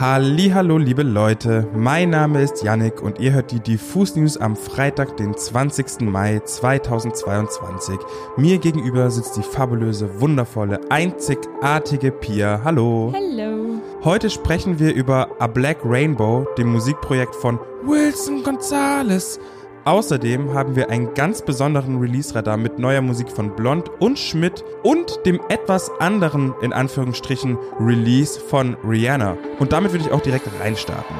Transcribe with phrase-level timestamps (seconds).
[0.00, 5.16] Hallo, liebe Leute, mein Name ist Yannick und ihr hört die Diffus News am Freitag,
[5.16, 6.02] den 20.
[6.02, 7.98] Mai 2022.
[8.36, 12.60] Mir gegenüber sitzt die fabulöse, wundervolle, einzigartige Pia.
[12.62, 13.12] Hallo.
[13.12, 13.80] Hallo.
[14.04, 19.40] Heute sprechen wir über A Black Rainbow, dem Musikprojekt von Wilson Gonzalez.
[19.88, 25.18] Außerdem haben wir einen ganz besonderen Release-Radar mit neuer Musik von Blond und Schmidt und
[25.24, 29.38] dem etwas anderen, in Anführungsstrichen, Release von Rihanna.
[29.58, 31.16] Und damit würde ich auch direkt reinstarten.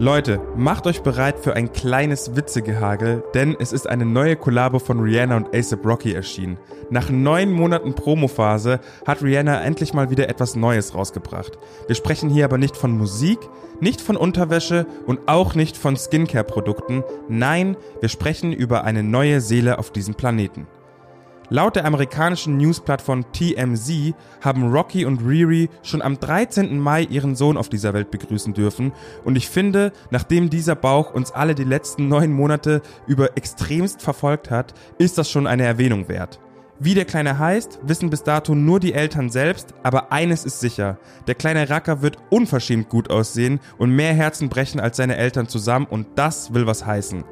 [0.00, 5.00] Leute, macht euch bereit für ein kleines Witzegehagel, denn es ist eine neue Kollabo von
[5.00, 6.56] Rihanna und ASAP Rocky erschienen.
[6.88, 11.58] Nach neun Monaten Promophase hat Rihanna endlich mal wieder etwas Neues rausgebracht.
[11.88, 13.40] Wir sprechen hier aber nicht von Musik,
[13.80, 17.02] nicht von Unterwäsche und auch nicht von Skincare-Produkten.
[17.28, 20.68] Nein, wir sprechen über eine neue Seele auf diesem Planeten.
[21.50, 26.78] Laut der amerikanischen Newsplattform TMZ haben Rocky und Riri schon am 13.
[26.78, 28.92] Mai ihren Sohn auf dieser Welt begrüßen dürfen
[29.24, 34.50] und ich finde, nachdem dieser Bauch uns alle die letzten neun Monate über extremst verfolgt
[34.50, 36.38] hat, ist das schon eine Erwähnung wert.
[36.80, 40.98] Wie der Kleine heißt, wissen bis dato nur die Eltern selbst, aber eines ist sicher,
[41.26, 45.86] der kleine Racker wird unverschämt gut aussehen und mehr Herzen brechen als seine Eltern zusammen
[45.86, 47.24] und das will was heißen.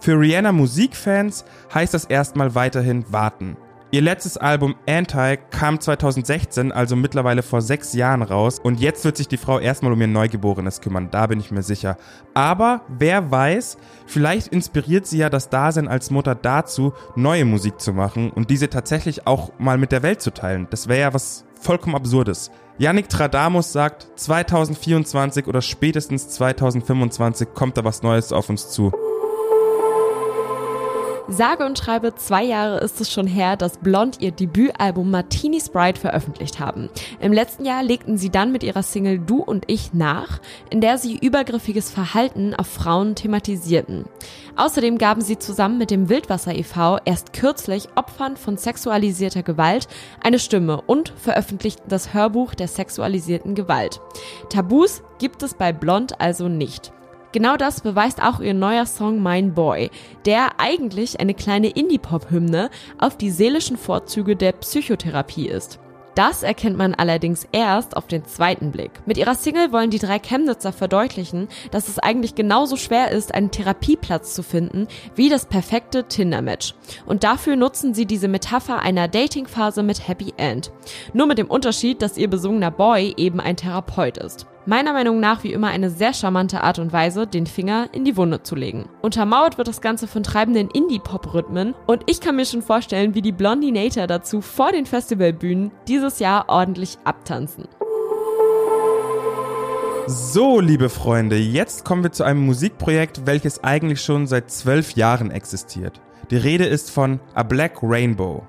[0.00, 1.44] Für Rihanna Musikfans
[1.74, 3.56] heißt das erstmal weiterhin warten.
[3.92, 9.16] Ihr letztes Album Anti kam 2016, also mittlerweile vor sechs Jahren raus und jetzt wird
[9.16, 11.96] sich die Frau erstmal um ihr Neugeborenes kümmern, da bin ich mir sicher.
[12.32, 17.92] Aber wer weiß, vielleicht inspiriert sie ja das Dasein als Mutter dazu, neue Musik zu
[17.92, 20.68] machen und diese tatsächlich auch mal mit der Welt zu teilen.
[20.70, 22.52] Das wäre ja was vollkommen Absurdes.
[22.78, 28.92] Yannick Tradamus sagt, 2024 oder spätestens 2025 kommt da was Neues auf uns zu.
[31.32, 36.00] Sage und schreibe, zwei Jahre ist es schon her, dass Blond ihr Debütalbum Martini Sprite
[36.00, 36.90] veröffentlicht haben.
[37.20, 40.40] Im letzten Jahr legten sie dann mit ihrer Single Du und ich nach,
[40.70, 44.06] in der sie übergriffiges Verhalten auf Frauen thematisierten.
[44.56, 46.98] Außerdem gaben sie zusammen mit dem Wildwasser e.V.
[47.04, 49.86] erst kürzlich Opfern von sexualisierter Gewalt
[50.20, 54.00] eine Stimme und veröffentlichten das Hörbuch der sexualisierten Gewalt.
[54.48, 56.92] Tabus gibt es bei Blond also nicht.
[57.32, 59.90] Genau das beweist auch ihr neuer Song Mein Boy,
[60.26, 65.78] der eigentlich eine kleine Indie-Pop-Hymne auf die seelischen Vorzüge der Psychotherapie ist.
[66.16, 68.90] Das erkennt man allerdings erst auf den zweiten Blick.
[69.06, 73.52] Mit ihrer Single wollen die drei Chemnitzer verdeutlichen, dass es eigentlich genauso schwer ist, einen
[73.52, 76.74] Therapieplatz zu finden, wie das perfekte Tinder-Match.
[77.06, 80.72] Und dafür nutzen sie diese Metapher einer Dating-Phase mit Happy End.
[81.12, 84.46] Nur mit dem Unterschied, dass ihr besungener Boy eben ein Therapeut ist.
[84.66, 88.16] Meiner Meinung nach wie immer eine sehr charmante Art und Weise, den Finger in die
[88.18, 88.90] Wunde zu legen.
[89.00, 93.32] Untermauert wird das Ganze von treibenden Indie-Pop-Rhythmen und ich kann mir schon vorstellen, wie die
[93.32, 97.68] Blondinator dazu vor den Festivalbühnen dieses Jahr ordentlich abtanzen.
[100.06, 105.30] So, liebe Freunde, jetzt kommen wir zu einem Musikprojekt, welches eigentlich schon seit zwölf Jahren
[105.30, 106.02] existiert.
[106.30, 108.42] Die Rede ist von A Black Rainbow,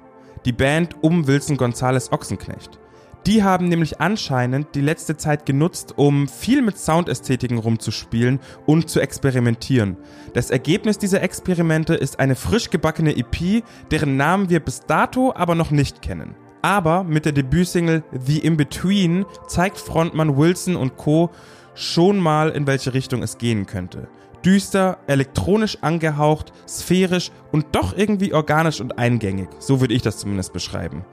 [0.43, 2.80] die Band um Wilson Gonzales Ochsenknecht.
[3.27, 8.99] Die haben nämlich anscheinend die letzte Zeit genutzt, um viel mit Soundästhetiken rumzuspielen und zu
[8.99, 9.97] experimentieren.
[10.33, 15.53] Das Ergebnis dieser Experimente ist eine frisch gebackene EP, deren Namen wir bis dato aber
[15.53, 16.35] noch nicht kennen.
[16.63, 21.29] Aber mit der Debütsingle The In-Between zeigt Frontmann Wilson und Co.
[21.75, 24.07] schon mal, in welche Richtung es gehen könnte.
[24.43, 29.49] Düster, elektronisch angehaucht, sphärisch und doch irgendwie organisch und eingängig.
[29.59, 31.05] So würde ich das zumindest beschreiben.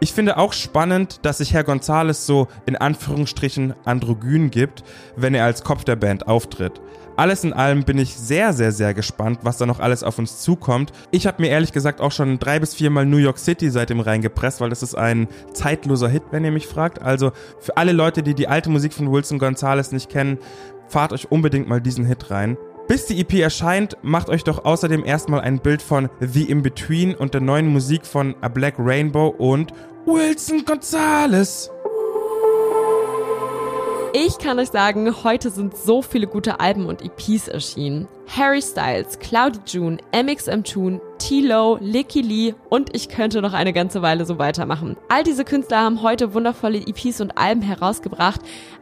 [0.00, 4.84] Ich finde auch spannend, dass sich Herr Gonzales so in Anführungsstrichen androgyn gibt,
[5.16, 6.80] wenn er als Kopf der Band auftritt.
[7.16, 10.40] Alles in allem bin ich sehr, sehr, sehr gespannt, was da noch alles auf uns
[10.40, 10.92] zukommt.
[11.10, 14.60] Ich habe mir ehrlich gesagt auch schon drei bis viermal New York City seitdem reingepresst,
[14.60, 17.02] weil das ist ein zeitloser Hit, wenn ihr mich fragt.
[17.02, 20.38] Also für alle Leute, die die alte Musik von Wilson Gonzales nicht kennen,
[20.86, 22.56] fahrt euch unbedingt mal diesen Hit rein.
[22.88, 27.34] Bis die EP erscheint, macht euch doch außerdem erstmal ein Bild von The In-Between und
[27.34, 29.74] der neuen Musik von A Black Rainbow und
[30.06, 31.70] Wilson Gonzalez.
[34.14, 38.08] Ich kann euch sagen, heute sind so viele gute Alben und EPs erschienen.
[38.26, 40.98] Harry Styles, Cloudy June, MXM Tune,
[41.28, 44.96] T-Lo, Licky Lee und ich könnte noch eine ganze Weile so weitermachen.
[45.10, 48.40] All diese Künstler haben heute wundervolle EPs und Alben herausgebracht,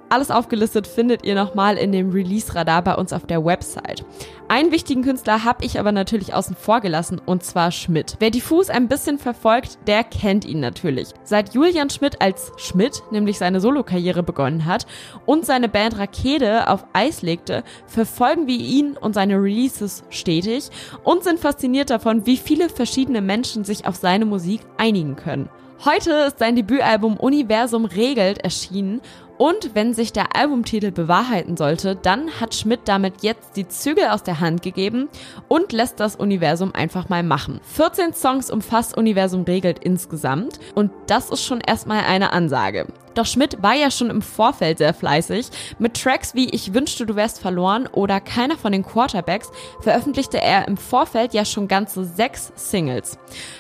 [0.09, 4.05] Alles aufgelistet findet ihr nochmal in dem Release-Radar bei uns auf der Website.
[4.49, 8.15] Einen wichtigen Künstler habe ich aber natürlich außen vor gelassen, und zwar Schmidt.
[8.21, 11.09] Wer Diffus ein bisschen verfolgt, der kennt ihn natürlich.
[11.25, 14.87] Seit Julian Schmidt als Schmidt nämlich seine Solokarriere begonnen hat
[15.27, 20.71] und seine Band Rakete auf Eis legte, verfolgen wir ihn und seine Releases stetig
[21.03, 25.49] und sind fasziniert davon, wie viele verschiedene Menschen sich auf seine Musik einigen können.
[25.85, 29.03] Heute ist sein Debütalbum Universum regelt erschienen
[29.39, 34.23] und wenn sich der Albumtitel bewahrheiten sollte, dann hat Schmidt damit jetzt die Zügel aus
[34.23, 35.09] der Hand gegeben
[35.49, 37.61] und lässt das Universum einfach mal machen.
[37.63, 42.87] 14 Songs umfasst Universum regelt insgesamt und das ist schon erstmal eine Ansage.
[43.17, 45.49] Doch Schmidt war ja schon im Vorfeld sehr fleißig.
[45.79, 50.69] Mit Tracks wie Ich wünschte, du wärst verloren oder Keiner von den Quarterbacks veröffentlichte er
[50.69, 53.19] im Vorfeld ja schon ganze sechs Singles.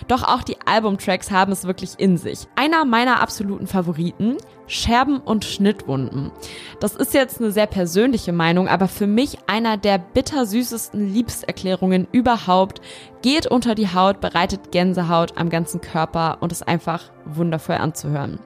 [0.08, 2.47] Doch auch die Albumtracks haben es wirklich in sich.
[2.55, 4.37] Einer meiner absoluten Favoriten,
[4.67, 6.32] Scherben und Schnittwunden.
[6.81, 12.82] Das ist jetzt eine sehr persönliche Meinung, aber für mich einer der bittersüßesten Liebeserklärungen überhaupt.
[13.23, 18.38] Geht unter die Haut, bereitet Gänsehaut am ganzen Körper und ist einfach wundervoll anzuhören.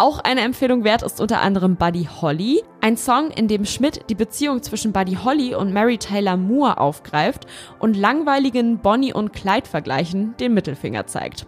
[0.00, 4.14] Auch eine Empfehlung wert ist unter anderem Buddy Holly, ein Song, in dem Schmidt die
[4.14, 7.46] Beziehung zwischen Buddy Holly und Mary Taylor Moore aufgreift
[7.80, 11.46] und langweiligen Bonnie und Clyde vergleichen den Mittelfinger zeigt.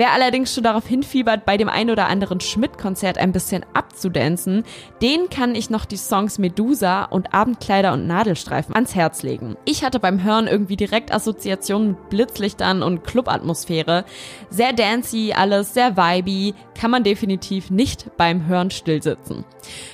[0.00, 4.64] Wer allerdings schon darauf hinfiebert, bei dem ein oder anderen Schmidt-Konzert ein bisschen abzudancen,
[5.02, 9.58] den kann ich noch die Songs Medusa und Abendkleider und Nadelstreifen ans Herz legen.
[9.66, 14.06] Ich hatte beim Hören irgendwie direkt Assoziationen mit Blitzlichtern und Clubatmosphäre.
[14.48, 19.44] Sehr dancy, alles sehr vibey, kann man definitiv nicht beim Hören stillsitzen.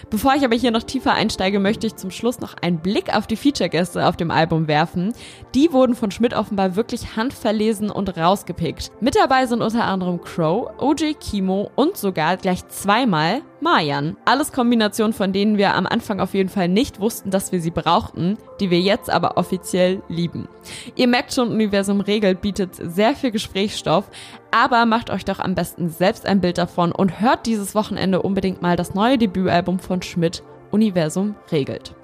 [0.09, 3.27] Bevor ich aber hier noch tiefer einsteige, möchte ich zum Schluss noch einen Blick auf
[3.27, 5.13] die Feature-Gäste auf dem Album werfen.
[5.57, 8.93] Die wurden von Schmidt offenbar wirklich handverlesen und rausgepickt.
[9.01, 14.17] Mit dabei sind unter anderem Crow, OJ Kimo und sogar gleich zweimal Mayan.
[14.27, 17.71] Alles Kombinationen, von denen wir am Anfang auf jeden Fall nicht wussten, dass wir sie
[17.71, 20.49] brauchten, die wir jetzt aber offiziell lieben.
[20.97, 24.05] Ihr merkt schon, Universum Regel bietet sehr viel Gesprächsstoff,
[24.51, 28.61] aber macht euch doch am besten selbst ein Bild davon und hört dieses Wochenende unbedingt
[28.61, 31.95] mal das neue Debütalbum von Schmidt, Universum regelt.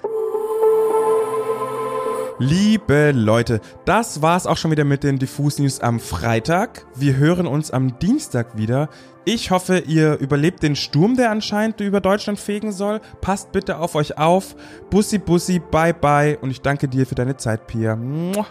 [2.39, 6.85] Liebe Leute, das war's auch schon wieder mit den Diffus News am Freitag.
[6.95, 8.89] Wir hören uns am Dienstag wieder.
[9.23, 13.01] Ich hoffe, ihr überlebt den Sturm, der anscheinend über Deutschland fegen soll.
[13.21, 14.55] Passt bitte auf euch auf.
[14.89, 16.37] Bussi, bussi, bye, bye.
[16.39, 17.95] Und ich danke dir für deine Zeit, Pia.
[17.95, 18.47] Muah.